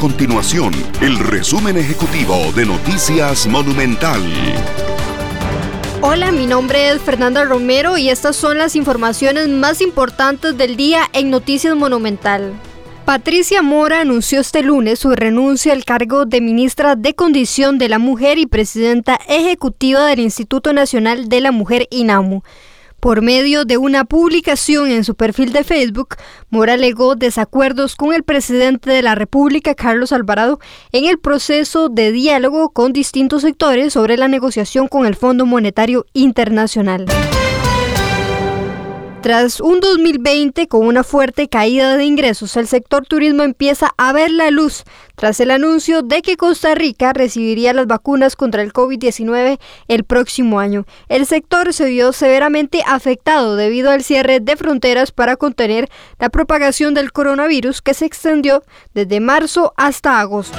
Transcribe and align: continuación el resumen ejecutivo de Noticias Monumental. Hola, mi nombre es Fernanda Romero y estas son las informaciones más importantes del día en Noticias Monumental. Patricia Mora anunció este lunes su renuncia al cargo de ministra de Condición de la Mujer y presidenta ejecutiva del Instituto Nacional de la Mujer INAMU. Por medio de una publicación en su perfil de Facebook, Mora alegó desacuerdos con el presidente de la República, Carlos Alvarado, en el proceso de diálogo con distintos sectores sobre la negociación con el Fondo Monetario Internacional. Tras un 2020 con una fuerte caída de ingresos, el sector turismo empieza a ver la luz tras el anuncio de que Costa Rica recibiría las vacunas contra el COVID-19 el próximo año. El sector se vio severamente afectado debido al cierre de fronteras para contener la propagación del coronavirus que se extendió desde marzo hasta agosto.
continuación 0.00 0.72
el 1.02 1.18
resumen 1.18 1.76
ejecutivo 1.76 2.34
de 2.56 2.64
Noticias 2.64 3.46
Monumental. 3.46 4.22
Hola, 6.00 6.32
mi 6.32 6.46
nombre 6.46 6.88
es 6.88 7.02
Fernanda 7.02 7.44
Romero 7.44 7.98
y 7.98 8.08
estas 8.08 8.34
son 8.34 8.56
las 8.56 8.76
informaciones 8.76 9.48
más 9.50 9.82
importantes 9.82 10.56
del 10.56 10.76
día 10.78 11.02
en 11.12 11.28
Noticias 11.28 11.76
Monumental. 11.76 12.54
Patricia 13.04 13.60
Mora 13.60 14.00
anunció 14.00 14.40
este 14.40 14.62
lunes 14.62 15.00
su 15.00 15.10
renuncia 15.10 15.74
al 15.74 15.84
cargo 15.84 16.24
de 16.24 16.40
ministra 16.40 16.96
de 16.96 17.14
Condición 17.14 17.76
de 17.76 17.90
la 17.90 17.98
Mujer 17.98 18.38
y 18.38 18.46
presidenta 18.46 19.20
ejecutiva 19.28 20.06
del 20.06 20.20
Instituto 20.20 20.72
Nacional 20.72 21.28
de 21.28 21.42
la 21.42 21.52
Mujer 21.52 21.86
INAMU. 21.90 22.42
Por 23.00 23.22
medio 23.22 23.64
de 23.64 23.78
una 23.78 24.04
publicación 24.04 24.90
en 24.90 25.04
su 25.04 25.14
perfil 25.14 25.54
de 25.54 25.64
Facebook, 25.64 26.16
Mora 26.50 26.74
alegó 26.74 27.16
desacuerdos 27.16 27.96
con 27.96 28.12
el 28.12 28.24
presidente 28.24 28.90
de 28.90 29.00
la 29.00 29.14
República, 29.14 29.74
Carlos 29.74 30.12
Alvarado, 30.12 30.60
en 30.92 31.06
el 31.06 31.18
proceso 31.18 31.88
de 31.88 32.12
diálogo 32.12 32.70
con 32.70 32.92
distintos 32.92 33.40
sectores 33.40 33.94
sobre 33.94 34.18
la 34.18 34.28
negociación 34.28 34.86
con 34.86 35.06
el 35.06 35.16
Fondo 35.16 35.46
Monetario 35.46 36.04
Internacional. 36.12 37.06
Tras 39.22 39.60
un 39.60 39.80
2020 39.80 40.66
con 40.66 40.86
una 40.86 41.04
fuerte 41.04 41.46
caída 41.46 41.98
de 41.98 42.04
ingresos, 42.04 42.56
el 42.56 42.66
sector 42.66 43.06
turismo 43.06 43.42
empieza 43.42 43.90
a 43.98 44.14
ver 44.14 44.30
la 44.30 44.50
luz 44.50 44.84
tras 45.14 45.38
el 45.40 45.50
anuncio 45.50 46.00
de 46.00 46.22
que 46.22 46.38
Costa 46.38 46.74
Rica 46.74 47.12
recibiría 47.12 47.74
las 47.74 47.86
vacunas 47.86 48.34
contra 48.34 48.62
el 48.62 48.72
COVID-19 48.72 49.58
el 49.88 50.04
próximo 50.04 50.58
año. 50.58 50.86
El 51.10 51.26
sector 51.26 51.74
se 51.74 51.84
vio 51.90 52.14
severamente 52.14 52.82
afectado 52.86 53.56
debido 53.56 53.90
al 53.90 54.02
cierre 54.02 54.40
de 54.40 54.56
fronteras 54.56 55.12
para 55.12 55.36
contener 55.36 55.90
la 56.18 56.30
propagación 56.30 56.94
del 56.94 57.12
coronavirus 57.12 57.82
que 57.82 57.92
se 57.92 58.06
extendió 58.06 58.62
desde 58.94 59.20
marzo 59.20 59.74
hasta 59.76 60.18
agosto. 60.18 60.58